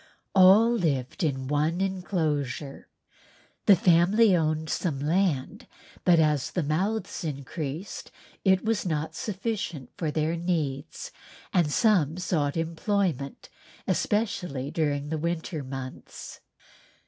[0.33, 2.89] All lived within one enclosure.
[3.67, 5.67] The family owned some land
[6.03, 8.09] but as the mouths increased
[8.43, 11.11] it was not sufficient for their needs
[11.53, 13.47] and some sought employment,
[13.87, 16.39] especially during the winter months.